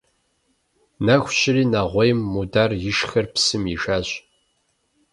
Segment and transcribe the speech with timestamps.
[1.05, 4.07] Нэху щыри нэгъуейм Мудар ишхэр псым ишащ.